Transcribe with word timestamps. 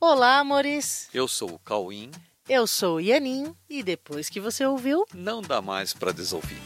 Olá, 0.00 0.38
amores! 0.38 1.08
Eu 1.12 1.26
sou 1.26 1.54
o 1.54 1.58
Cauim. 1.58 2.12
Eu 2.48 2.68
sou 2.68 2.96
o 2.96 3.00
Ianin 3.00 3.52
e 3.68 3.82
depois 3.82 4.28
que 4.30 4.38
você 4.38 4.64
ouviu, 4.64 5.04
Não 5.12 5.42
dá 5.42 5.60
mais 5.60 5.92
para 5.92 6.12
desouvir. 6.12 6.56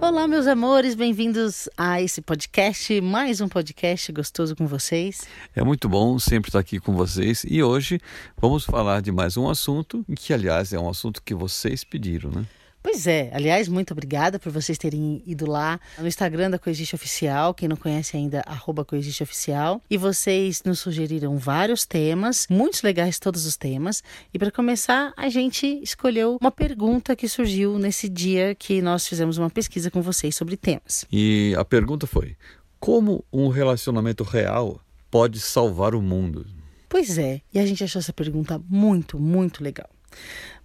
Olá, 0.00 0.26
meus 0.26 0.48
amores, 0.48 0.96
bem-vindos 0.96 1.68
a 1.76 2.02
esse 2.02 2.20
podcast, 2.20 3.00
mais 3.00 3.40
um 3.40 3.48
podcast 3.48 4.10
gostoso 4.10 4.56
com 4.56 4.66
vocês. 4.66 5.22
É 5.54 5.62
muito 5.62 5.88
bom 5.88 6.18
sempre 6.18 6.48
estar 6.48 6.58
aqui 6.58 6.80
com 6.80 6.96
vocês 6.96 7.44
e 7.48 7.62
hoje 7.62 8.00
vamos 8.36 8.64
falar 8.64 9.00
de 9.00 9.12
mais 9.12 9.36
um 9.36 9.48
assunto, 9.48 10.04
que 10.16 10.34
aliás 10.34 10.72
é 10.72 10.78
um 10.80 10.88
assunto 10.88 11.22
que 11.22 11.36
vocês 11.36 11.84
pediram, 11.84 12.30
né? 12.32 12.44
Pois 12.82 13.06
é, 13.06 13.30
aliás, 13.34 13.68
muito 13.68 13.92
obrigada 13.92 14.38
por 14.38 14.50
vocês 14.50 14.78
terem 14.78 15.22
ido 15.26 15.48
lá 15.48 15.78
no 15.98 16.08
Instagram 16.08 16.50
da 16.50 16.58
Coexiste 16.58 16.94
Oficial, 16.94 17.52
quem 17.52 17.68
não 17.68 17.76
conhece 17.76 18.16
ainda, 18.16 18.42
arroba 18.46 18.86
Coexiste 18.86 19.22
Oficial. 19.22 19.82
E 19.90 19.98
vocês 19.98 20.62
nos 20.64 20.80
sugeriram 20.80 21.36
vários 21.36 21.84
temas, 21.84 22.46
muitos 22.48 22.80
legais 22.82 23.18
todos 23.18 23.44
os 23.44 23.54
temas. 23.54 24.02
E 24.32 24.38
para 24.38 24.50
começar, 24.50 25.12
a 25.14 25.28
gente 25.28 25.66
escolheu 25.82 26.38
uma 26.40 26.50
pergunta 26.50 27.14
que 27.14 27.28
surgiu 27.28 27.78
nesse 27.78 28.08
dia 28.08 28.54
que 28.54 28.80
nós 28.80 29.06
fizemos 29.06 29.36
uma 29.36 29.50
pesquisa 29.50 29.90
com 29.90 30.00
vocês 30.00 30.34
sobre 30.34 30.56
temas. 30.56 31.04
E 31.12 31.54
a 31.58 31.64
pergunta 31.64 32.06
foi: 32.06 32.34
como 32.78 33.22
um 33.30 33.48
relacionamento 33.48 34.24
real 34.24 34.80
pode 35.10 35.38
salvar 35.38 35.94
o 35.94 36.00
mundo? 36.00 36.46
Pois 36.88 37.18
é, 37.18 37.42
e 37.52 37.58
a 37.58 37.66
gente 37.66 37.84
achou 37.84 38.00
essa 38.00 38.12
pergunta 38.12 38.60
muito, 38.68 39.18
muito 39.18 39.62
legal. 39.62 39.88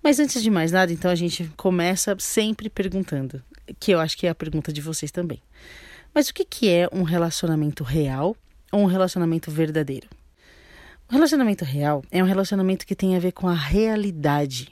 Mas 0.06 0.20
antes 0.20 0.44
de 0.44 0.52
mais 0.52 0.72
nada, 0.72 0.94
então 0.94 1.10
a 1.10 1.16
gente 1.16 1.52
começa 1.58 2.16
sempre 2.20 2.70
perguntando, 2.70 3.42
que 3.80 3.90
eu 3.90 4.00
acho 4.00 4.16
que 4.16 4.28
é 4.28 4.30
a 4.30 4.36
pergunta 4.36 4.72
de 4.72 4.80
vocês 4.80 5.12
também. 5.12 5.42
Mas 6.14 6.30
o 6.30 6.34
que, 6.36 6.46
que 6.46 6.70
é 6.70 6.88
um 6.94 7.02
relacionamento 7.02 7.84
real 7.84 8.38
ou 8.72 8.82
um 8.82 8.86
relacionamento 8.86 9.50
verdadeiro? 9.50 10.08
Um 11.10 11.16
relacionamento 11.16 11.66
real 11.66 12.04
é 12.12 12.22
um 12.22 12.28
relacionamento 12.28 12.86
que 12.86 12.94
tem 12.94 13.16
a 13.16 13.20
ver 13.20 13.32
com 13.32 13.48
a 13.48 13.56
realidade 13.56 14.72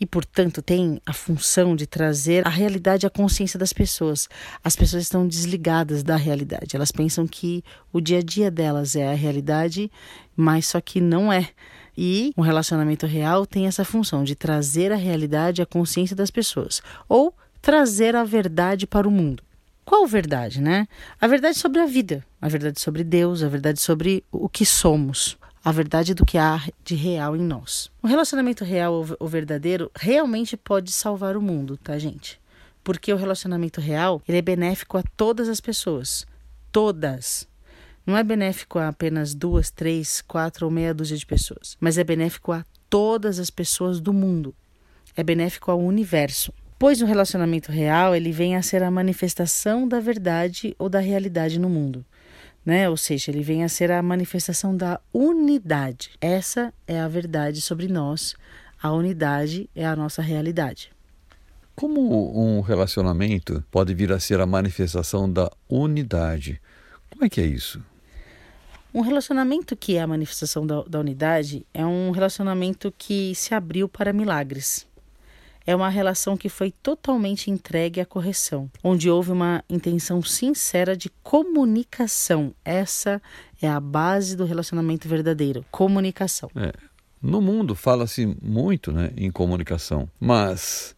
e, 0.00 0.06
portanto, 0.06 0.62
tem 0.62 1.02
a 1.04 1.12
função 1.12 1.76
de 1.76 1.86
trazer 1.86 2.46
a 2.46 2.50
realidade 2.50 3.06
à 3.06 3.10
consciência 3.10 3.58
das 3.58 3.74
pessoas. 3.74 4.26
As 4.64 4.74
pessoas 4.74 5.02
estão 5.02 5.28
desligadas 5.28 6.02
da 6.02 6.16
realidade. 6.16 6.74
Elas 6.74 6.90
pensam 6.90 7.26
que 7.26 7.62
o 7.92 8.00
dia 8.00 8.20
a 8.20 8.22
dia 8.22 8.50
delas 8.50 8.96
é 8.96 9.06
a 9.06 9.14
realidade, 9.14 9.92
mas 10.34 10.66
só 10.66 10.80
que 10.80 10.98
não 10.98 11.30
é. 11.30 11.50
E 11.96 12.32
um 12.36 12.42
relacionamento 12.42 13.06
real 13.06 13.46
tem 13.46 13.66
essa 13.66 13.84
função 13.84 14.24
de 14.24 14.34
trazer 14.34 14.92
a 14.92 14.96
realidade 14.96 15.62
à 15.62 15.66
consciência 15.66 16.16
das 16.16 16.30
pessoas 16.30 16.82
ou 17.08 17.34
trazer 17.60 18.16
a 18.16 18.24
verdade 18.24 18.86
para 18.86 19.08
o 19.08 19.10
mundo. 19.10 19.42
Qual 19.84 20.06
verdade, 20.06 20.60
né? 20.60 20.86
A 21.20 21.26
verdade 21.26 21.58
sobre 21.58 21.80
a 21.80 21.86
vida, 21.86 22.24
a 22.40 22.48
verdade 22.48 22.80
sobre 22.80 23.02
Deus, 23.02 23.42
a 23.42 23.48
verdade 23.48 23.80
sobre 23.80 24.22
o 24.30 24.48
que 24.48 24.64
somos, 24.64 25.36
a 25.64 25.72
verdade 25.72 26.14
do 26.14 26.24
que 26.24 26.38
há 26.38 26.62
de 26.84 26.94
real 26.94 27.36
em 27.36 27.42
nós. 27.42 27.90
O 28.02 28.06
relacionamento 28.06 28.64
real 28.64 29.04
ou 29.18 29.28
verdadeiro 29.28 29.90
realmente 29.96 30.56
pode 30.56 30.92
salvar 30.92 31.36
o 31.36 31.42
mundo, 31.42 31.76
tá, 31.76 31.98
gente? 31.98 32.40
Porque 32.84 33.12
o 33.12 33.16
relacionamento 33.16 33.80
real, 33.80 34.22
ele 34.28 34.38
é 34.38 34.42
benéfico 34.42 34.96
a 34.96 35.02
todas 35.16 35.48
as 35.48 35.60
pessoas. 35.60 36.26
Todas. 36.72 37.49
Não 38.06 38.16
é 38.16 38.24
benéfico 38.24 38.78
a 38.78 38.88
apenas 38.88 39.34
duas, 39.34 39.70
três, 39.70 40.20
quatro 40.22 40.66
ou 40.66 40.72
meia 40.72 40.94
dúzia 40.94 41.16
de 41.16 41.26
pessoas, 41.26 41.76
mas 41.78 41.98
é 41.98 42.04
benéfico 42.04 42.52
a 42.52 42.64
todas 42.88 43.38
as 43.38 43.50
pessoas 43.50 44.00
do 44.00 44.12
mundo. 44.12 44.54
É 45.16 45.22
benéfico 45.22 45.70
ao 45.70 45.80
universo. 45.80 46.52
Pois 46.78 47.02
o 47.02 47.06
relacionamento 47.06 47.70
real, 47.70 48.16
ele 48.16 48.32
vem 48.32 48.56
a 48.56 48.62
ser 48.62 48.82
a 48.82 48.90
manifestação 48.90 49.86
da 49.86 50.00
verdade 50.00 50.74
ou 50.78 50.88
da 50.88 50.98
realidade 50.98 51.60
no 51.60 51.68
mundo. 51.68 52.04
Né? 52.64 52.88
Ou 52.88 52.96
seja, 52.96 53.30
ele 53.30 53.42
vem 53.42 53.64
a 53.64 53.68
ser 53.68 53.90
a 53.90 54.02
manifestação 54.02 54.74
da 54.74 54.98
unidade. 55.12 56.10
Essa 56.20 56.72
é 56.86 56.98
a 56.98 57.06
verdade 57.06 57.60
sobre 57.60 57.86
nós. 57.86 58.34
A 58.82 58.90
unidade 58.92 59.68
é 59.74 59.84
a 59.84 59.94
nossa 59.94 60.22
realidade. 60.22 60.90
Como 61.76 62.56
um 62.56 62.60
relacionamento 62.60 63.62
pode 63.70 63.94
vir 63.94 64.10
a 64.12 64.18
ser 64.18 64.40
a 64.40 64.46
manifestação 64.46 65.30
da 65.30 65.50
unidade? 65.68 66.60
Como 67.10 67.24
é 67.24 67.28
que 67.28 67.40
é 67.40 67.46
isso? 67.46 67.82
Um 68.92 69.02
relacionamento 69.02 69.76
que 69.76 69.96
é 69.96 70.02
a 70.02 70.06
manifestação 70.06 70.66
da, 70.66 70.82
da, 70.82 70.98
unidade 70.98 71.64
é 71.72 71.86
um 71.86 72.10
relacionamento 72.10 72.92
que 72.96 73.34
se 73.36 73.54
abriu 73.54 73.88
para 73.88 74.12
milagres. 74.12 74.84
É 75.64 75.76
uma 75.76 75.88
relação 75.88 76.36
que 76.36 76.48
foi 76.48 76.72
totalmente 76.72 77.50
entregue 77.50 78.00
à 78.00 78.06
correção, 78.06 78.68
onde 78.82 79.08
houve 79.08 79.30
uma 79.30 79.62
intenção 79.68 80.20
sincera 80.22 80.96
de 80.96 81.08
comunicação. 81.22 82.52
Essa 82.64 83.22
é 83.62 83.68
a 83.68 83.78
base 83.78 84.36
do 84.36 84.44
relacionamento 84.44 85.06
verdadeiro: 85.08 85.64
comunicação. 85.70 86.50
É. 86.56 86.72
No 87.22 87.40
mundo 87.40 87.76
fala-se 87.76 88.26
muito 88.42 88.90
né, 88.90 89.12
em 89.16 89.30
comunicação, 89.30 90.08
mas 90.18 90.96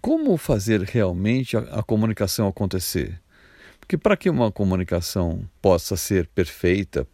como 0.00 0.36
fazer 0.38 0.80
realmente 0.82 1.56
a, 1.56 1.60
a 1.60 1.82
comunicação 1.82 2.46
acontecer? 2.46 3.20
Porque 3.80 3.98
para 3.98 4.16
que 4.16 4.30
uma 4.30 4.50
comunicação 4.50 5.42
possa 5.60 5.96
ser 5.96 6.26
perfeita, 6.28 7.06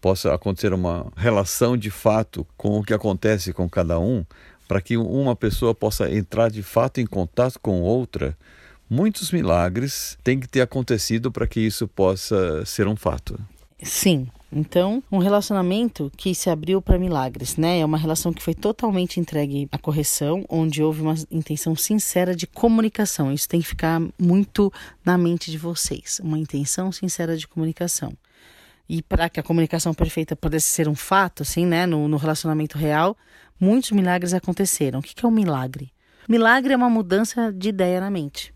possa 0.00 0.34
acontecer 0.34 0.72
uma 0.72 1.12
relação 1.16 1.76
de 1.76 1.90
fato 1.90 2.46
com 2.56 2.78
o 2.78 2.82
que 2.82 2.94
acontece 2.94 3.52
com 3.52 3.68
cada 3.68 3.98
um, 3.98 4.24
para 4.66 4.80
que 4.80 4.96
uma 4.96 5.34
pessoa 5.34 5.74
possa 5.74 6.10
entrar 6.10 6.50
de 6.50 6.62
fato 6.62 7.00
em 7.00 7.06
contato 7.06 7.58
com 7.60 7.82
outra, 7.82 8.36
muitos 8.88 9.30
milagres 9.30 10.16
têm 10.22 10.38
que 10.38 10.48
ter 10.48 10.60
acontecido 10.60 11.30
para 11.30 11.46
que 11.46 11.60
isso 11.60 11.86
possa 11.88 12.64
ser 12.64 12.86
um 12.86 12.96
fato. 12.96 13.38
Sim. 13.82 14.28
Então, 14.52 15.02
um 15.12 15.18
relacionamento 15.18 16.10
que 16.16 16.34
se 16.34 16.50
abriu 16.50 16.82
para 16.82 16.98
milagres, 16.98 17.56
né? 17.56 17.78
É 17.78 17.84
uma 17.84 17.96
relação 17.96 18.32
que 18.32 18.42
foi 18.42 18.52
totalmente 18.52 19.20
entregue 19.20 19.68
à 19.70 19.78
correção, 19.78 20.44
onde 20.48 20.82
houve 20.82 21.02
uma 21.02 21.14
intenção 21.30 21.76
sincera 21.76 22.34
de 22.34 22.48
comunicação. 22.48 23.32
Isso 23.32 23.48
tem 23.48 23.60
que 23.60 23.68
ficar 23.68 24.02
muito 24.18 24.72
na 25.04 25.16
mente 25.16 25.52
de 25.52 25.58
vocês. 25.58 26.20
Uma 26.22 26.36
intenção 26.36 26.90
sincera 26.90 27.36
de 27.36 27.46
comunicação. 27.46 28.12
E 28.92 29.02
para 29.02 29.28
que 29.28 29.38
a 29.38 29.42
comunicação 29.44 29.94
perfeita 29.94 30.34
pudesse 30.34 30.66
ser 30.66 30.88
um 30.88 30.96
fato, 30.96 31.44
assim, 31.44 31.64
né, 31.64 31.86
no, 31.86 32.08
no 32.08 32.16
relacionamento 32.16 32.76
real, 32.76 33.16
muitos 33.60 33.92
milagres 33.92 34.34
aconteceram. 34.34 34.98
O 34.98 35.02
que, 35.02 35.24
é 35.24 35.28
um 35.28 35.30
milagre? 35.30 35.92
Milagre 36.28 36.74
é 36.74 36.76
uma 36.76 36.90
mudança 36.90 37.52
de 37.52 37.68
ideia 37.68 38.00
na 38.00 38.10
mente. 38.10 38.52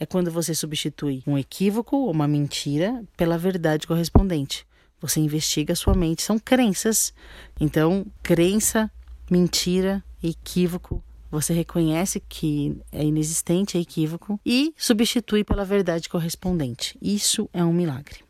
É 0.00 0.06
quando 0.06 0.30
você 0.30 0.54
substitui 0.54 1.22
um 1.26 1.36
equívoco 1.36 1.98
ou 1.98 2.10
uma 2.10 2.26
mentira 2.26 3.04
pela 3.14 3.36
verdade 3.36 3.86
correspondente. 3.86 4.66
Você 5.02 5.20
investiga 5.20 5.74
a 5.74 5.76
sua 5.76 5.92
mente. 5.92 6.22
São 6.22 6.38
crenças. 6.38 7.12
Então, 7.60 8.06
crença, 8.22 8.90
mentira, 9.30 10.02
equívoco. 10.22 11.04
Você 11.30 11.52
reconhece 11.52 12.22
que 12.26 12.74
é 12.90 13.04
inexistente, 13.04 13.76
é 13.76 13.82
equívoco 13.82 14.40
e 14.46 14.72
substitui 14.78 15.44
pela 15.44 15.62
verdade 15.62 16.08
correspondente. 16.08 16.96
Isso 17.02 17.50
é 17.52 17.62
um 17.62 17.72
milagre. 17.72 18.23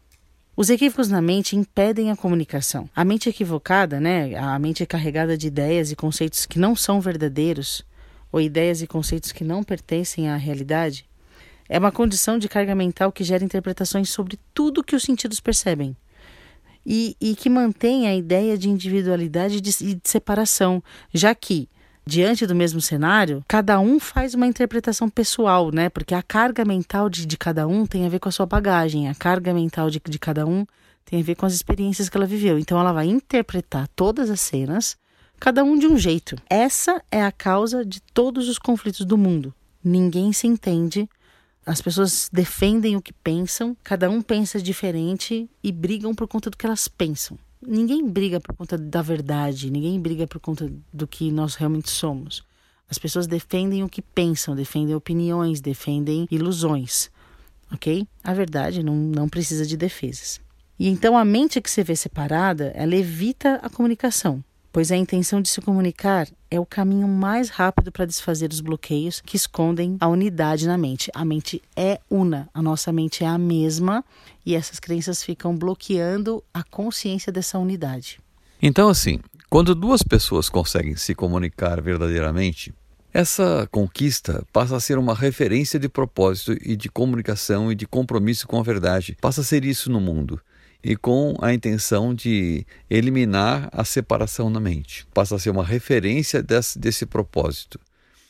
Os 0.56 0.70
equívocos 0.70 1.08
na 1.08 1.20
mente 1.20 1.56
impedem 1.56 2.12
a 2.12 2.16
comunicação. 2.16 2.88
A 2.94 3.04
mente 3.04 3.28
equivocada, 3.28 3.98
né, 3.98 4.36
a 4.36 4.56
mente 4.56 4.84
é 4.84 4.86
carregada 4.86 5.36
de 5.36 5.48
ideias 5.48 5.90
e 5.90 5.96
conceitos 5.96 6.46
que 6.46 6.60
não 6.60 6.76
são 6.76 7.00
verdadeiros, 7.00 7.84
ou 8.30 8.40
ideias 8.40 8.80
e 8.80 8.86
conceitos 8.86 9.32
que 9.32 9.42
não 9.42 9.64
pertencem 9.64 10.28
à 10.28 10.36
realidade, 10.36 11.06
é 11.68 11.78
uma 11.78 11.90
condição 11.90 12.38
de 12.38 12.48
carga 12.48 12.74
mental 12.74 13.10
que 13.10 13.24
gera 13.24 13.44
interpretações 13.44 14.10
sobre 14.10 14.38
tudo 14.52 14.84
que 14.84 14.94
os 14.94 15.02
sentidos 15.02 15.40
percebem. 15.40 15.96
E, 16.86 17.16
e 17.20 17.34
que 17.34 17.48
mantém 17.48 18.06
a 18.06 18.14
ideia 18.14 18.58
de 18.58 18.68
individualidade 18.68 19.56
e 19.56 19.60
de, 19.60 19.72
de 19.72 20.00
separação, 20.04 20.82
já 21.12 21.34
que 21.34 21.68
diante 22.06 22.46
do 22.46 22.54
mesmo 22.54 22.80
cenário, 22.80 23.42
cada 23.48 23.80
um 23.80 23.98
faz 23.98 24.34
uma 24.34 24.46
interpretação 24.46 25.08
pessoal, 25.08 25.70
né? 25.72 25.88
Porque 25.88 26.14
a 26.14 26.22
carga 26.22 26.64
mental 26.64 27.08
de, 27.08 27.26
de 27.26 27.36
cada 27.36 27.66
um 27.66 27.86
tem 27.86 28.04
a 28.04 28.08
ver 28.08 28.18
com 28.18 28.28
a 28.28 28.32
sua 28.32 28.46
bagagem, 28.46 29.08
a 29.08 29.14
carga 29.14 29.54
mental 29.54 29.90
de, 29.90 30.00
de 30.04 30.18
cada 30.18 30.46
um 30.46 30.66
tem 31.04 31.20
a 31.20 31.22
ver 31.22 31.34
com 31.34 31.46
as 31.46 31.54
experiências 31.54 32.08
que 32.08 32.16
ela 32.16 32.26
viveu. 32.26 32.58
Então 32.58 32.78
ela 32.78 32.92
vai 32.92 33.06
interpretar 33.06 33.88
todas 33.88 34.30
as 34.30 34.40
cenas, 34.40 34.96
cada 35.38 35.62
um 35.62 35.78
de 35.78 35.86
um 35.86 35.98
jeito. 35.98 36.36
Essa 36.48 37.02
é 37.10 37.22
a 37.22 37.32
causa 37.32 37.84
de 37.84 38.00
todos 38.00 38.48
os 38.48 38.58
conflitos 38.58 39.04
do 39.04 39.18
mundo. 39.18 39.54
Ninguém 39.82 40.32
se 40.32 40.46
entende. 40.46 41.08
As 41.66 41.80
pessoas 41.80 42.28
defendem 42.32 42.96
o 42.96 43.02
que 43.02 43.12
pensam, 43.12 43.76
cada 43.82 44.10
um 44.10 44.20
pensa 44.20 44.60
diferente 44.60 45.48
e 45.62 45.72
brigam 45.72 46.14
por 46.14 46.28
conta 46.28 46.50
do 46.50 46.56
que 46.56 46.66
elas 46.66 46.88
pensam 46.88 47.38
ninguém 47.66 48.06
briga 48.06 48.40
por 48.40 48.54
conta 48.54 48.76
da 48.78 49.02
verdade, 49.02 49.70
ninguém 49.70 50.00
briga 50.00 50.26
por 50.26 50.40
conta 50.40 50.70
do 50.92 51.06
que 51.06 51.30
nós 51.30 51.54
realmente 51.54 51.90
somos. 51.90 52.42
As 52.88 52.98
pessoas 52.98 53.26
defendem 53.26 53.82
o 53.82 53.88
que 53.88 54.02
pensam, 54.02 54.54
defendem 54.54 54.94
opiniões, 54.94 55.60
defendem 55.60 56.26
ilusões, 56.30 57.10
ok? 57.72 58.06
A 58.22 58.34
verdade 58.34 58.82
não, 58.82 58.94
não 58.94 59.28
precisa 59.28 59.66
de 59.66 59.76
defesas. 59.76 60.40
E 60.78 60.88
então 60.88 61.16
a 61.16 61.24
mente 61.24 61.60
que 61.60 61.70
se 61.70 61.82
vê 61.82 61.96
separada, 61.96 62.72
ela 62.74 62.94
evita 62.94 63.56
a 63.62 63.70
comunicação. 63.70 64.42
Pois 64.74 64.90
a 64.90 64.96
intenção 64.96 65.40
de 65.40 65.48
se 65.48 65.60
comunicar 65.60 66.26
é 66.50 66.58
o 66.58 66.66
caminho 66.66 67.06
mais 67.06 67.48
rápido 67.48 67.92
para 67.92 68.04
desfazer 68.04 68.50
os 68.50 68.60
bloqueios 68.60 69.20
que 69.24 69.36
escondem 69.36 69.96
a 70.00 70.08
unidade 70.08 70.66
na 70.66 70.76
mente. 70.76 71.12
A 71.14 71.24
mente 71.24 71.62
é 71.76 72.00
una, 72.10 72.48
a 72.52 72.60
nossa 72.60 72.92
mente 72.92 73.22
é 73.22 73.26
a 73.28 73.38
mesma 73.38 74.04
e 74.44 74.56
essas 74.56 74.80
crenças 74.80 75.22
ficam 75.22 75.56
bloqueando 75.56 76.42
a 76.52 76.64
consciência 76.64 77.30
dessa 77.30 77.56
unidade. 77.56 78.18
Então, 78.60 78.88
assim, 78.88 79.20
quando 79.48 79.76
duas 79.76 80.02
pessoas 80.02 80.48
conseguem 80.48 80.96
se 80.96 81.14
comunicar 81.14 81.80
verdadeiramente, 81.80 82.74
essa 83.12 83.68
conquista 83.70 84.44
passa 84.52 84.74
a 84.74 84.80
ser 84.80 84.98
uma 84.98 85.14
referência 85.14 85.78
de 85.78 85.88
propósito 85.88 86.56
e 86.60 86.74
de 86.74 86.88
comunicação 86.88 87.70
e 87.70 87.76
de 87.76 87.86
compromisso 87.86 88.48
com 88.48 88.58
a 88.58 88.62
verdade. 88.64 89.16
Passa 89.20 89.42
a 89.42 89.44
ser 89.44 89.64
isso 89.64 89.88
no 89.88 90.00
mundo 90.00 90.40
e 90.84 90.94
com 90.94 91.34
a 91.40 91.54
intenção 91.54 92.14
de 92.14 92.66
eliminar 92.90 93.70
a 93.72 93.84
separação 93.84 94.50
na 94.50 94.60
mente. 94.60 95.06
Passa 95.14 95.36
a 95.36 95.38
ser 95.38 95.48
uma 95.48 95.64
referência 95.64 96.42
desse, 96.42 96.78
desse 96.78 97.06
propósito. 97.06 97.80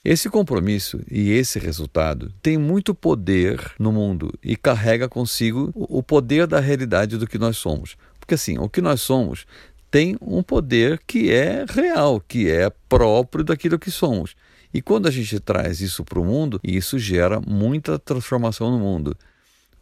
Esse 0.04 0.30
compromisso 0.30 1.00
e 1.10 1.32
esse 1.32 1.58
resultado 1.58 2.32
tem 2.40 2.56
muito 2.56 2.94
poder 2.94 3.72
no 3.78 3.90
mundo 3.90 4.32
e 4.42 4.54
carrega 4.54 5.08
consigo 5.08 5.72
o 5.74 6.02
poder 6.02 6.46
da 6.46 6.60
realidade 6.60 7.16
do 7.16 7.26
que 7.26 7.38
nós 7.38 7.56
somos. 7.56 7.96
Porque 8.20 8.34
assim, 8.34 8.58
o 8.58 8.68
que 8.68 8.80
nós 8.80 9.00
somos 9.00 9.46
tem 9.90 10.16
um 10.20 10.42
poder 10.42 11.00
que 11.06 11.30
é 11.30 11.64
real, 11.68 12.20
que 12.20 12.50
é 12.50 12.70
próprio 12.88 13.44
daquilo 13.44 13.78
que 13.78 13.90
somos. 13.90 14.36
E 14.72 14.82
quando 14.82 15.06
a 15.06 15.10
gente 15.10 15.40
traz 15.40 15.80
isso 15.80 16.04
para 16.04 16.20
o 16.20 16.24
mundo, 16.24 16.60
isso 16.62 16.98
gera 16.98 17.40
muita 17.40 17.98
transformação 17.98 18.70
no 18.70 18.78
mundo 18.78 19.16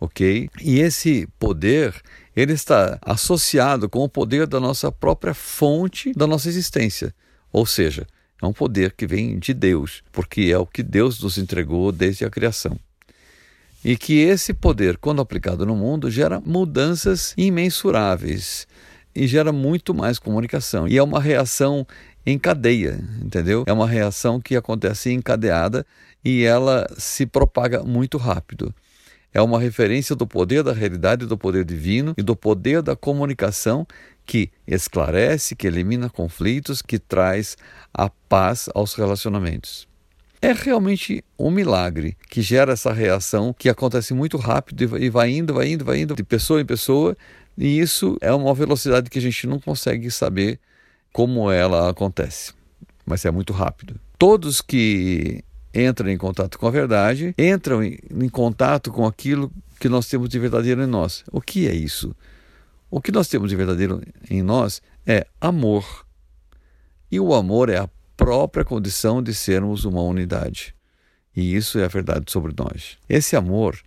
ok? 0.03 0.51
E 0.61 0.81
esse 0.81 1.29
poder 1.39 1.95
ele 2.35 2.53
está 2.53 2.99
associado 3.03 3.89
com 3.89 4.01
o 4.01 4.09
poder 4.09 4.49
da 4.49 4.59
nossa 4.59 4.91
própria 4.91 5.33
fonte 5.33 6.13
da 6.13 6.27
nossa 6.27 6.49
existência, 6.49 7.15
ou 7.53 7.65
seja, 7.65 8.05
é 8.43 8.47
um 8.47 8.53
poder 8.53 8.93
que 8.93 9.07
vem 9.07 9.39
de 9.39 9.55
Deus, 9.55 10.03
porque 10.11 10.51
é 10.53 10.59
o 10.59 10.67
que 10.67 10.83
Deus 10.83 11.23
nos 11.23 11.39
entregou 11.39 11.93
desde 11.93 12.25
a 12.25 12.31
criação. 12.31 12.77
E 13.85 13.97
que 13.97 14.15
esse 14.15 14.53
poder, 14.53 14.97
quando 14.97 15.23
aplicado 15.23 15.65
no 15.65 15.77
mundo, 15.77 16.11
gera 16.11 16.41
mudanças 16.41 17.33
imensuráveis 17.37 18.67
e 19.15 19.27
gera 19.29 19.53
muito 19.53 19.95
mais 19.95 20.19
comunicação. 20.19 20.89
E 20.89 20.97
é 20.97 21.03
uma 21.03 21.21
reação 21.21 21.87
em 22.25 22.39
cadeia, 22.39 22.99
entendeu? 23.21 23.65
É 23.67 23.73
uma 23.73 23.87
reação 23.87 24.41
que 24.41 24.57
acontece 24.57 25.13
encadeada 25.13 25.87
e 26.25 26.43
ela 26.43 26.89
se 26.97 27.27
propaga 27.27 27.85
muito 27.85 28.19
rápido 28.19 28.75
é 29.33 29.41
uma 29.41 29.59
referência 29.59 30.15
do 30.15 30.27
poder 30.27 30.63
da 30.63 30.73
realidade, 30.73 31.27
do 31.27 31.39
poder 31.39 31.65
divino 31.65 32.15
e 32.17 32.23
do 32.23 32.37
poder 32.37 32.83
da 32.83 32.95
comunicação 32.95 33.87
que 34.25 34.51
esclarece, 34.67 35.57
que 35.57 35.67
elimina 35.67 36.09
conflitos, 36.09 36.83
que 36.83 36.99
traz 36.99 37.57
a 37.93 38.09
paz 38.09 38.69
aos 38.75 38.95
relacionamentos. 38.95 39.89
É 40.41 40.53
realmente 40.53 41.25
um 41.39 41.51
milagre 41.51 42.17
que 42.29 42.43
gera 42.43 42.73
essa 42.73 42.93
reação 42.93 43.55
que 43.57 43.69
acontece 43.69 44.13
muito 44.13 44.37
rápido 44.37 44.99
e 44.99 45.09
vai 45.09 45.31
indo, 45.31 45.55
vai 45.55 45.69
indo, 45.69 45.85
vai 45.85 46.01
indo 46.01 46.15
de 46.15 46.25
pessoa 46.25 46.61
em 46.61 46.67
pessoa, 46.67 47.17
e 47.57 47.79
isso 47.79 48.17
é 48.21 48.33
uma 48.33 48.53
velocidade 48.53 49.09
que 49.09 49.19
a 49.19 49.23
gente 49.23 49.47
não 49.47 49.61
consegue 49.61 50.11
saber 50.11 50.59
como 51.13 51.51
ela 51.51 51.91
acontece, 51.91 52.53
mas 53.07 53.25
é 53.25 53.31
muito 53.31 53.53
rápido. 53.53 54.01
Todos 54.19 54.61
que 54.61 55.45
entram 55.75 56.11
em 56.11 56.19
contato 56.19 56.59
com 56.59 56.67
a 56.67 56.71
verdade, 56.71 57.35
entram 57.39 57.83
em, 57.83 57.99
em 58.11 58.29
contato 58.29 58.91
com 58.91 59.07
aquilo 59.07 59.51
que 59.81 59.89
nós 59.89 60.07
temos 60.07 60.29
de 60.29 60.39
verdadeiro 60.39 60.83
em 60.83 60.87
nós. 60.87 61.25
O 61.31 61.41
que 61.41 61.67
é 61.67 61.75
isso? 61.75 62.15
O 62.91 63.01
que 63.01 63.11
nós 63.11 63.29
temos 63.29 63.49
de 63.51 63.57
verdadeiro 63.57 64.03
em 64.31 64.43
nós 64.43 64.83
é 65.07 65.27
amor. 65.41 66.07
E 67.11 67.19
o 67.19 67.35
amor 67.35 67.69
é 67.69 67.79
a 67.79 67.89
própria 68.17 68.65
condição 68.65 69.23
de 69.23 69.35
sermos 69.35 69.85
uma 69.85 70.03
unidade. 70.03 70.75
E 71.35 71.55
isso 71.55 71.79
é 71.79 71.85
a 71.85 71.89
verdade 71.89 72.31
sobre 72.31 72.53
nós. 72.57 72.99
Esse 73.09 73.35
amor, 73.35 73.79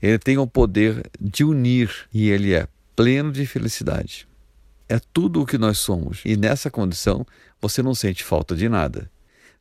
ele 0.00 0.18
tem 0.18 0.38
o 0.38 0.46
poder 0.46 1.08
de 1.20 1.44
unir 1.44 1.90
e 2.12 2.28
ele 2.28 2.52
é 2.52 2.66
pleno 2.96 3.30
de 3.30 3.46
felicidade. 3.46 4.26
É 4.88 5.00
tudo 5.12 5.40
o 5.40 5.46
que 5.46 5.56
nós 5.56 5.78
somos. 5.78 6.20
E 6.24 6.36
nessa 6.36 6.70
condição, 6.70 7.24
você 7.60 7.82
não 7.82 7.94
sente 7.94 8.24
falta 8.24 8.54
de 8.56 8.68
nada. 8.68 9.08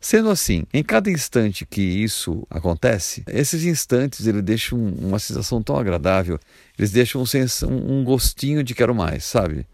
Sendo 0.03 0.31
assim, 0.31 0.63
em 0.73 0.81
cada 0.81 1.11
instante 1.11 1.63
que 1.63 1.79
isso 1.79 2.45
acontece, 2.49 3.23
esses 3.27 3.63
instantes 3.63 4.25
ele 4.25 4.41
deixam 4.41 4.79
uma 4.79 5.19
sensação 5.19 5.61
tão 5.61 5.77
agradável, 5.77 6.39
eles 6.75 6.91
deixam 6.91 7.21
um, 7.21 7.99
um 7.99 8.03
gostinho 8.03 8.63
de 8.63 8.73
quero 8.73 8.95
mais, 8.95 9.23
sabe? 9.23 9.67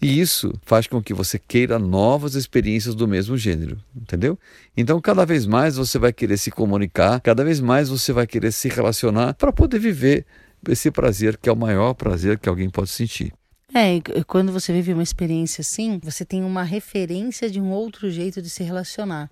E 0.00 0.18
isso 0.18 0.50
faz 0.62 0.86
com 0.86 1.02
que 1.02 1.12
você 1.12 1.38
queira 1.38 1.78
novas 1.78 2.34
experiências 2.34 2.94
do 2.94 3.06
mesmo 3.06 3.36
gênero, 3.36 3.76
entendeu? 3.94 4.38
Então, 4.74 4.98
cada 4.98 5.26
vez 5.26 5.44
mais 5.44 5.76
você 5.76 5.98
vai 5.98 6.10
querer 6.10 6.38
se 6.38 6.50
comunicar, 6.50 7.20
cada 7.20 7.44
vez 7.44 7.60
mais 7.60 7.90
você 7.90 8.14
vai 8.14 8.26
querer 8.26 8.52
se 8.52 8.66
relacionar 8.66 9.34
para 9.34 9.52
poder 9.52 9.78
viver 9.78 10.24
esse 10.70 10.90
prazer 10.90 11.36
que 11.36 11.50
é 11.50 11.52
o 11.52 11.56
maior 11.56 11.92
prazer 11.92 12.38
que 12.38 12.48
alguém 12.48 12.70
pode 12.70 12.88
sentir. 12.88 13.30
É, 13.74 14.00
quando 14.26 14.52
você 14.52 14.72
vive 14.72 14.94
uma 14.94 15.02
experiência 15.02 15.60
assim, 15.60 16.00
você 16.02 16.24
tem 16.24 16.42
uma 16.42 16.62
referência 16.62 17.50
de 17.50 17.60
um 17.60 17.70
outro 17.70 18.10
jeito 18.10 18.40
de 18.40 18.48
se 18.48 18.62
relacionar. 18.62 19.30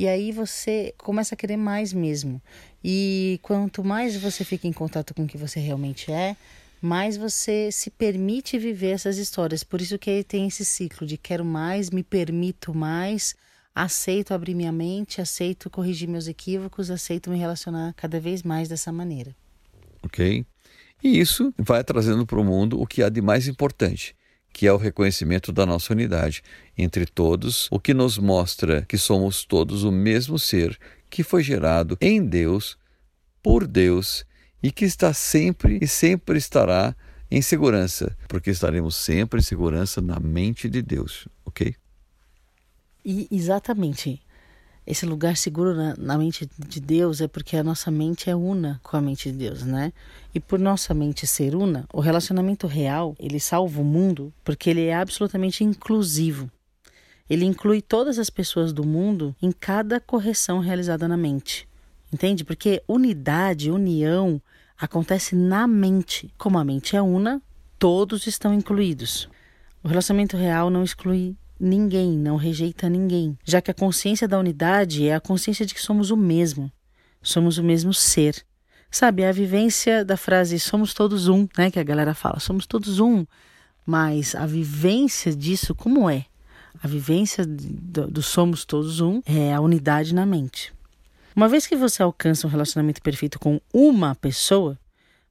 E 0.00 0.08
aí 0.08 0.32
você 0.32 0.94
começa 0.96 1.34
a 1.34 1.36
querer 1.36 1.58
mais 1.58 1.92
mesmo. 1.92 2.40
E 2.82 3.38
quanto 3.42 3.84
mais 3.84 4.16
você 4.16 4.46
fica 4.46 4.66
em 4.66 4.72
contato 4.72 5.12
com 5.12 5.24
o 5.24 5.26
que 5.26 5.36
você 5.36 5.60
realmente 5.60 6.10
é, 6.10 6.34
mais 6.80 7.18
você 7.18 7.70
se 7.70 7.90
permite 7.90 8.58
viver 8.58 8.92
essas 8.92 9.18
histórias. 9.18 9.62
Por 9.62 9.78
isso 9.78 9.98
que 9.98 10.24
tem 10.24 10.48
esse 10.48 10.64
ciclo 10.64 11.06
de 11.06 11.18
quero 11.18 11.44
mais, 11.44 11.90
me 11.90 12.02
permito 12.02 12.74
mais, 12.74 13.36
aceito 13.74 14.32
abrir 14.32 14.54
minha 14.54 14.72
mente, 14.72 15.20
aceito 15.20 15.68
corrigir 15.68 16.08
meus 16.08 16.26
equívocos, 16.26 16.90
aceito 16.90 17.28
me 17.28 17.36
relacionar 17.36 17.92
cada 17.92 18.18
vez 18.18 18.42
mais 18.42 18.70
dessa 18.70 18.90
maneira. 18.90 19.36
Ok? 20.02 20.46
E 21.04 21.20
isso 21.20 21.52
vai 21.58 21.84
trazendo 21.84 22.24
para 22.24 22.40
o 22.40 22.44
mundo 22.44 22.80
o 22.80 22.86
que 22.86 23.02
há 23.02 23.10
de 23.10 23.20
mais 23.20 23.46
importante, 23.46 24.16
que 24.52 24.66
é 24.66 24.72
o 24.72 24.76
reconhecimento 24.76 25.52
da 25.52 25.64
nossa 25.64 25.92
unidade 25.92 26.42
entre 26.76 27.06
todos, 27.06 27.68
o 27.70 27.78
que 27.78 27.94
nos 27.94 28.18
mostra 28.18 28.82
que 28.82 28.98
somos 28.98 29.44
todos 29.44 29.84
o 29.84 29.92
mesmo 29.92 30.38
ser 30.38 30.78
que 31.08 31.22
foi 31.22 31.42
gerado 31.42 31.96
em 32.00 32.24
Deus, 32.24 32.78
por 33.42 33.66
Deus 33.66 34.24
e 34.62 34.70
que 34.70 34.84
está 34.84 35.12
sempre 35.12 35.78
e 35.80 35.88
sempre 35.88 36.38
estará 36.38 36.94
em 37.30 37.40
segurança, 37.40 38.16
porque 38.28 38.50
estaremos 38.50 38.96
sempre 38.96 39.40
em 39.40 39.42
segurança 39.42 40.00
na 40.00 40.18
mente 40.18 40.68
de 40.68 40.82
Deus, 40.82 41.28
ok? 41.44 41.74
E 43.04 43.28
exatamente. 43.30 44.20
Esse 44.90 45.06
lugar 45.06 45.36
seguro 45.36 45.72
na, 45.72 45.94
na, 45.96 46.18
mente 46.18 46.50
de 46.58 46.80
Deus 46.80 47.20
é 47.20 47.28
porque 47.28 47.56
a 47.56 47.62
nossa 47.62 47.92
mente 47.92 48.28
é 48.28 48.34
una 48.34 48.80
com 48.82 48.96
a 48.96 49.00
mente 49.00 49.30
de 49.30 49.38
Deus, 49.38 49.62
né? 49.62 49.92
E 50.34 50.40
por 50.40 50.58
nossa 50.58 50.92
mente 50.92 51.28
ser 51.28 51.54
una, 51.54 51.86
o 51.92 52.00
relacionamento 52.00 52.66
real, 52.66 53.14
ele 53.20 53.38
salva 53.38 53.80
o 53.80 53.84
mundo 53.84 54.34
porque 54.42 54.68
ele 54.68 54.86
é 54.86 54.96
absolutamente 54.96 55.62
inclusivo. 55.62 56.50
Ele 57.28 57.44
inclui 57.44 57.80
todas 57.80 58.18
as 58.18 58.30
pessoas 58.30 58.72
do 58.72 58.84
mundo 58.84 59.32
em 59.40 59.52
cada 59.52 60.00
correção 60.00 60.58
realizada 60.58 61.06
na 61.06 61.16
mente. 61.16 61.68
Entende? 62.12 62.42
Porque 62.42 62.82
unidade, 62.88 63.70
união 63.70 64.42
acontece 64.76 65.36
na 65.36 65.68
mente. 65.68 66.34
Como 66.36 66.58
a 66.58 66.64
mente 66.64 66.96
é 66.96 67.00
una, 67.00 67.40
todos 67.78 68.26
estão 68.26 68.52
incluídos. 68.52 69.28
O 69.84 69.88
relacionamento 69.88 70.36
real 70.36 70.68
não 70.68 70.82
exclui 70.82 71.36
ninguém, 71.60 72.16
não 72.16 72.36
rejeita 72.36 72.88
ninguém, 72.88 73.36
já 73.44 73.60
que 73.60 73.70
a 73.70 73.74
consciência 73.74 74.26
da 74.26 74.38
unidade 74.38 75.06
é 75.06 75.14
a 75.14 75.20
consciência 75.20 75.66
de 75.66 75.74
que 75.74 75.80
somos 75.80 76.10
o 76.10 76.16
mesmo, 76.16 76.72
somos 77.22 77.58
o 77.58 77.62
mesmo 77.62 77.92
ser. 77.92 78.42
Sabe, 78.90 79.24
a 79.24 79.30
vivência 79.30 80.04
da 80.04 80.16
frase 80.16 80.58
somos 80.58 80.92
todos 80.94 81.28
um, 81.28 81.46
né, 81.56 81.70
que 81.70 81.78
a 81.78 81.84
galera 81.84 82.14
fala, 82.14 82.40
somos 82.40 82.66
todos 82.66 82.98
um, 82.98 83.24
mas 83.86 84.34
a 84.34 84.46
vivência 84.46 85.34
disso 85.34 85.74
como 85.74 86.08
é? 86.08 86.26
A 86.82 86.88
vivência 86.88 87.44
do, 87.46 88.06
do 88.08 88.22
somos 88.22 88.64
todos 88.64 89.00
um 89.00 89.20
é 89.26 89.52
a 89.52 89.60
unidade 89.60 90.14
na 90.14 90.24
mente. 90.24 90.72
Uma 91.34 91.48
vez 91.48 91.66
que 91.66 91.76
você 91.76 92.02
alcança 92.02 92.46
um 92.46 92.50
relacionamento 92.50 93.00
perfeito 93.02 93.38
com 93.38 93.60
uma 93.72 94.14
pessoa, 94.14 94.78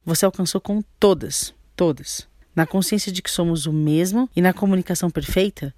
você 0.05 0.25
alcançou 0.25 0.61
com 0.61 0.81
todas, 0.99 1.53
todas. 1.75 2.27
Na 2.55 2.65
consciência 2.65 3.11
de 3.11 3.21
que 3.21 3.29
somos 3.29 3.65
o 3.65 3.73
mesmo 3.73 4.29
e 4.35 4.41
na 4.41 4.53
comunicação 4.53 5.09
perfeita, 5.09 5.73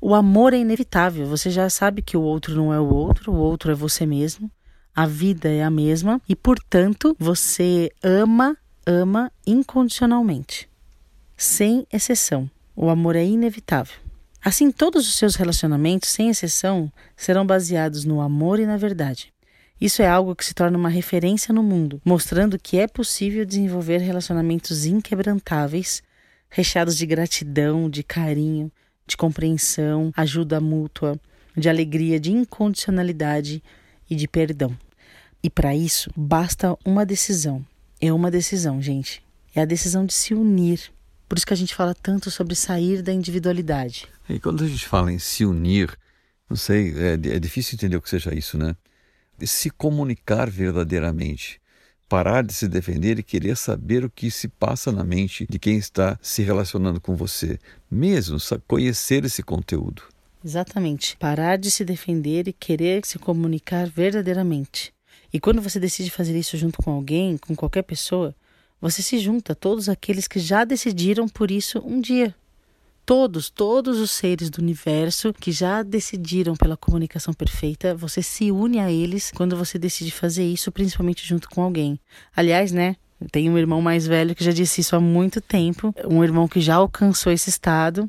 o 0.00 0.14
amor 0.14 0.54
é 0.54 0.58
inevitável. 0.58 1.26
Você 1.26 1.50
já 1.50 1.68
sabe 1.68 2.00
que 2.00 2.16
o 2.16 2.22
outro 2.22 2.54
não 2.54 2.72
é 2.72 2.80
o 2.80 2.88
outro, 2.88 3.32
o 3.32 3.36
outro 3.36 3.70
é 3.70 3.74
você 3.74 4.06
mesmo. 4.06 4.50
A 4.94 5.06
vida 5.06 5.48
é 5.48 5.62
a 5.62 5.70
mesma 5.70 6.20
e, 6.28 6.34
portanto, 6.34 7.14
você 7.18 7.90
ama, 8.02 8.56
ama 8.86 9.30
incondicionalmente. 9.46 10.68
Sem 11.36 11.86
exceção. 11.92 12.50
O 12.74 12.88
amor 12.88 13.14
é 13.14 13.24
inevitável. 13.24 13.96
Assim, 14.42 14.70
todos 14.70 15.06
os 15.06 15.16
seus 15.16 15.36
relacionamentos, 15.36 16.08
sem 16.08 16.30
exceção, 16.30 16.90
serão 17.14 17.46
baseados 17.46 18.04
no 18.04 18.20
amor 18.20 18.58
e 18.58 18.64
na 18.64 18.78
verdade. 18.78 19.32
Isso 19.78 20.02
é 20.02 20.08
algo 20.08 20.34
que 20.34 20.44
se 20.44 20.54
torna 20.54 20.78
uma 20.78 20.88
referência 20.88 21.52
no 21.52 21.62
mundo, 21.62 22.00
mostrando 22.04 22.58
que 22.58 22.78
é 22.78 22.86
possível 22.86 23.44
desenvolver 23.44 23.98
relacionamentos 23.98 24.86
inquebrantáveis, 24.86 26.02
recheados 26.48 26.96
de 26.96 27.06
gratidão, 27.06 27.88
de 27.88 28.02
carinho, 28.02 28.70
de 29.10 29.16
compreensão, 29.16 30.12
ajuda 30.16 30.60
mútua, 30.60 31.18
de 31.56 31.68
alegria, 31.68 32.18
de 32.20 32.30
incondicionalidade 32.30 33.62
e 34.08 34.14
de 34.14 34.28
perdão. 34.28 34.76
E 35.42 35.50
para 35.50 35.74
isso, 35.74 36.10
basta 36.16 36.76
uma 36.84 37.04
decisão. 37.04 37.64
É 38.00 38.12
uma 38.12 38.30
decisão, 38.30 38.80
gente. 38.80 39.22
É 39.54 39.62
a 39.62 39.64
decisão 39.64 40.06
de 40.06 40.14
se 40.14 40.32
unir. 40.32 40.92
Por 41.28 41.36
isso 41.36 41.46
que 41.46 41.52
a 41.52 41.56
gente 41.56 41.74
fala 41.74 41.94
tanto 41.94 42.30
sobre 42.30 42.54
sair 42.54 43.02
da 43.02 43.12
individualidade. 43.12 44.06
E 44.28 44.38
quando 44.38 44.64
a 44.64 44.68
gente 44.68 44.86
fala 44.86 45.12
em 45.12 45.18
se 45.18 45.44
unir, 45.44 45.96
não 46.48 46.56
sei, 46.56 46.94
é, 46.96 47.12
é 47.14 47.38
difícil 47.38 47.74
entender 47.74 47.96
o 47.96 48.02
que 48.02 48.10
seja 48.10 48.34
isso, 48.34 48.56
né? 48.56 48.76
Se 49.40 49.70
comunicar 49.70 50.48
verdadeiramente 50.50 51.60
parar 52.10 52.42
de 52.42 52.52
se 52.52 52.66
defender 52.66 53.20
e 53.20 53.22
querer 53.22 53.56
saber 53.56 54.04
o 54.04 54.10
que 54.10 54.32
se 54.32 54.48
passa 54.48 54.90
na 54.90 55.04
mente 55.04 55.46
de 55.48 55.60
quem 55.60 55.78
está 55.78 56.18
se 56.20 56.42
relacionando 56.42 57.00
com 57.00 57.14
você, 57.14 57.56
mesmo 57.88 58.36
conhecer 58.66 59.24
esse 59.24 59.44
conteúdo. 59.44 60.02
Exatamente. 60.44 61.16
Parar 61.18 61.56
de 61.56 61.70
se 61.70 61.84
defender 61.84 62.48
e 62.48 62.52
querer 62.52 63.06
se 63.06 63.16
comunicar 63.16 63.88
verdadeiramente. 63.88 64.92
E 65.32 65.38
quando 65.38 65.62
você 65.62 65.78
decide 65.78 66.10
fazer 66.10 66.36
isso 66.36 66.56
junto 66.56 66.82
com 66.82 66.90
alguém, 66.90 67.38
com 67.38 67.54
qualquer 67.54 67.82
pessoa, 67.82 68.34
você 68.80 69.02
se 69.02 69.20
junta 69.20 69.52
a 69.52 69.54
todos 69.56 69.88
aqueles 69.88 70.26
que 70.26 70.40
já 70.40 70.64
decidiram 70.64 71.28
por 71.28 71.48
isso 71.48 71.78
um 71.78 72.00
dia 72.00 72.34
todos, 73.10 73.50
todos 73.50 73.98
os 73.98 74.08
seres 74.08 74.50
do 74.50 74.62
universo 74.62 75.32
que 75.32 75.50
já 75.50 75.82
decidiram 75.82 76.54
pela 76.54 76.76
comunicação 76.76 77.34
perfeita, 77.34 77.92
você 77.92 78.22
se 78.22 78.52
une 78.52 78.78
a 78.78 78.88
eles 78.88 79.32
quando 79.34 79.56
você 79.56 79.80
decide 79.80 80.12
fazer 80.12 80.44
isso, 80.44 80.70
principalmente 80.70 81.26
junto 81.26 81.50
com 81.50 81.60
alguém. 81.60 81.98
Aliás, 82.36 82.70
né? 82.70 82.94
Tem 83.32 83.50
um 83.50 83.58
irmão 83.58 83.82
mais 83.82 84.06
velho 84.06 84.32
que 84.32 84.44
já 84.44 84.52
disse 84.52 84.80
isso 84.80 84.94
há 84.94 85.00
muito 85.00 85.40
tempo, 85.40 85.92
um 86.08 86.22
irmão 86.22 86.46
que 86.46 86.60
já 86.60 86.76
alcançou 86.76 87.32
esse 87.32 87.50
estado, 87.50 88.08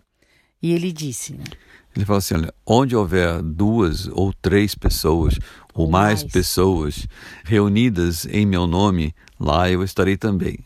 e 0.61 0.71
ele 0.71 0.91
disse. 0.91 1.33
Né? 1.33 1.45
Ele 1.95 2.05
fala 2.05 2.19
assim: 2.19 2.35
olha, 2.35 2.53
onde 2.63 2.95
houver 2.95 3.41
duas 3.41 4.07
ou 4.07 4.31
três 4.39 4.75
pessoas, 4.75 5.33
ou, 5.73 5.85
ou 5.85 5.89
mais, 5.89 6.21
mais 6.21 6.31
pessoas 6.31 7.07
reunidas 7.43 8.27
em 8.27 8.45
meu 8.45 8.67
nome, 8.67 9.15
lá 9.39 9.67
eu 9.67 9.83
estarei 9.83 10.15
também 10.15 10.59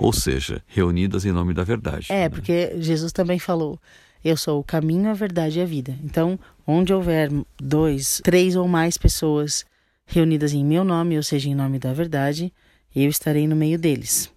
ou 0.00 0.12
seja, 0.12 0.62
reunidas 0.66 1.24
em 1.24 1.32
nome 1.32 1.52
da 1.52 1.62
verdade. 1.62 2.06
É, 2.10 2.22
né? 2.22 2.28
porque 2.28 2.74
Jesus 2.78 3.12
também 3.12 3.38
falou: 3.38 3.78
Eu 4.24 4.36
sou 4.36 4.58
o 4.58 4.64
caminho, 4.64 5.10
a 5.10 5.14
verdade 5.14 5.58
e 5.58 5.62
a 5.62 5.66
vida. 5.66 5.96
Então, 6.02 6.38
onde 6.66 6.92
houver 6.92 7.30
dois, 7.60 8.20
três 8.24 8.56
ou 8.56 8.66
mais 8.66 8.96
pessoas 8.96 9.64
reunidas 10.06 10.52
em 10.52 10.64
meu 10.64 10.82
nome, 10.82 11.16
ou 11.16 11.22
seja, 11.22 11.48
em 11.48 11.54
nome 11.54 11.78
da 11.78 11.92
verdade, 11.92 12.52
eu 12.96 13.08
estarei 13.08 13.46
no 13.46 13.54
meio 13.54 13.78
deles. 13.78 14.30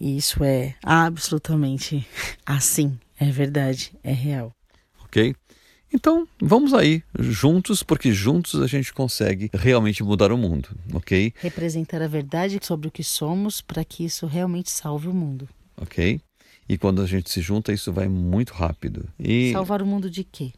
E 0.00 0.16
isso 0.16 0.42
é 0.42 0.74
absolutamente 0.82 2.06
assim. 2.44 2.98
É 3.18 3.30
verdade, 3.30 3.92
é 4.02 4.12
real. 4.12 4.52
Ok? 5.04 5.34
Então, 5.94 6.26
vamos 6.42 6.74
aí, 6.74 7.04
juntos, 7.16 7.84
porque 7.84 8.12
juntos 8.12 8.60
a 8.60 8.66
gente 8.66 8.92
consegue 8.92 9.48
realmente 9.54 10.02
mudar 10.02 10.32
o 10.32 10.36
mundo, 10.36 10.68
ok? 10.92 11.32
Representar 11.36 12.02
a 12.02 12.08
verdade 12.08 12.58
sobre 12.60 12.88
o 12.88 12.90
que 12.90 13.04
somos 13.04 13.60
para 13.60 13.84
que 13.84 14.04
isso 14.04 14.26
realmente 14.26 14.72
salve 14.72 15.06
o 15.06 15.14
mundo. 15.14 15.48
Ok? 15.76 16.20
E 16.68 16.76
quando 16.76 17.00
a 17.00 17.06
gente 17.06 17.30
se 17.30 17.40
junta, 17.40 17.72
isso 17.72 17.92
vai 17.92 18.08
muito 18.08 18.52
rápido. 18.54 19.08
E... 19.20 19.52
Salvar 19.52 19.82
o 19.82 19.86
mundo 19.86 20.10
de 20.10 20.24
quê? 20.24 20.52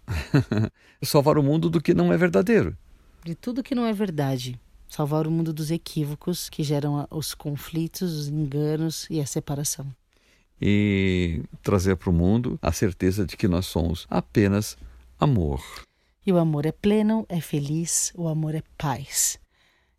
Salvar 1.04 1.36
o 1.36 1.42
mundo 1.42 1.68
do 1.68 1.82
que 1.82 1.92
não 1.92 2.10
é 2.10 2.16
verdadeiro. 2.16 2.74
De 3.22 3.34
tudo 3.34 3.62
que 3.62 3.74
não 3.74 3.84
é 3.84 3.92
verdade. 3.92 4.58
Salvar 4.88 5.26
o 5.26 5.30
mundo 5.30 5.52
dos 5.52 5.70
equívocos 5.70 6.48
que 6.48 6.62
geram 6.62 7.06
os 7.10 7.34
conflitos, 7.34 8.10
os 8.10 8.28
enganos 8.28 9.06
e 9.10 9.20
a 9.20 9.26
separação. 9.26 9.86
E 10.62 11.42
trazer 11.62 11.96
para 11.96 12.08
o 12.08 12.12
mundo 12.12 12.58
a 12.62 12.72
certeza 12.72 13.26
de 13.26 13.36
que 13.36 13.46
nós 13.46 13.66
somos 13.66 14.06
apenas 14.08 14.78
amor. 15.18 15.62
E 16.26 16.32
o 16.32 16.38
amor 16.38 16.66
é 16.66 16.72
pleno, 16.72 17.24
é 17.28 17.40
feliz, 17.40 18.12
o 18.14 18.28
amor 18.28 18.54
é 18.54 18.62
paz. 18.76 19.38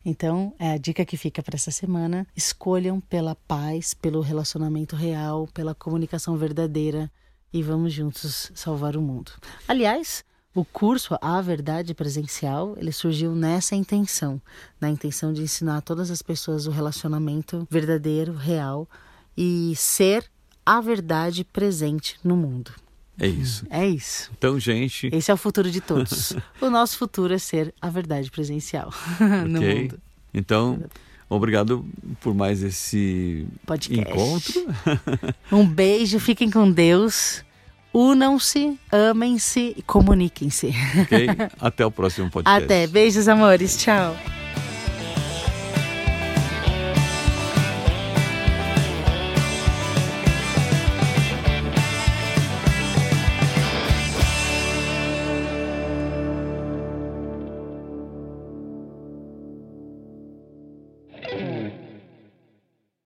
Então, 0.04 0.54
é 0.58 0.72
a 0.72 0.78
dica 0.78 1.06
que 1.06 1.18
fica 1.18 1.42
para 1.44 1.56
essa 1.56 1.72
semana: 1.72 2.26
escolham 2.36 3.00
pela 3.00 3.36
paz, 3.36 3.94
pelo 3.94 4.22
relacionamento 4.22 4.96
real, 4.96 5.48
pela 5.54 5.76
comunicação 5.76 6.38
verdadeira 6.38 7.12
e 7.52 7.64
vamos 7.64 7.94
juntos 7.94 8.52
salvar 8.54 8.96
o 8.96 9.02
mundo. 9.02 9.32
Aliás, 9.68 10.24
o 10.54 10.66
curso 10.66 11.18
A 11.22 11.40
Verdade 11.42 11.94
Presencial, 11.94 12.76
ele 12.78 12.92
surgiu 12.92 13.36
nessa 13.36 13.76
intenção, 13.76 14.42
na 14.82 14.90
intenção 14.90 15.32
de 15.32 15.42
ensinar 15.42 15.78
a 15.78 15.82
todas 15.82 16.10
as 16.10 16.22
pessoas 16.22 16.68
o 16.68 16.72
relacionamento 16.72 17.68
verdadeiro, 17.70 18.34
real 18.34 18.88
e 19.36 19.74
ser 19.76 20.30
a 20.66 20.82
verdade 20.82 21.44
presente 21.44 22.18
no 22.24 22.36
mundo. 22.36 22.74
É 23.20 23.28
isso. 23.28 23.66
É 23.70 23.88
isso. 23.88 24.32
Então, 24.38 24.60
gente. 24.60 25.10
Esse 25.12 25.32
é 25.32 25.34
o 25.34 25.38
futuro 25.38 25.72
de 25.72 25.82
todos. 25.82 26.34
o 26.62 26.70
nosso 26.70 26.98
futuro 26.98 27.34
é 27.34 27.38
ser 27.38 27.74
a 27.82 27.90
verdade 27.90 28.30
presencial 28.30 28.94
no 29.48 29.60
okay. 29.60 29.82
mundo. 29.82 30.00
Então, 30.34 30.84
obrigado 31.30 31.86
por 32.22 32.34
mais 32.34 32.62
esse 32.62 33.48
Podcast. 33.66 34.12
encontro. 34.12 34.68
um 35.52 35.66
beijo, 35.66 36.20
fiquem 36.20 36.52
com 36.52 36.72
Deus. 36.72 37.44
Unam-se, 37.94 38.78
amem-se 38.92 39.74
e 39.76 39.82
comuniquem-se. 39.82 40.68
Ok? 41.02 41.28
Até 41.60 41.84
o 41.84 41.90
próximo 41.90 42.30
podcast. 42.30 42.64
Até. 42.64 42.86
Beijos, 42.86 43.28
amores. 43.28 43.78
Tchau. 43.78 44.16